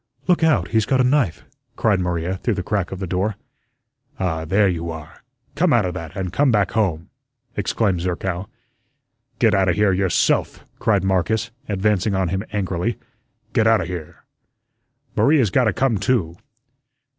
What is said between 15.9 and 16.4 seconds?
too."